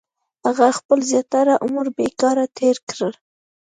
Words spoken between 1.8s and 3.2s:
بېکاره تېر کړ.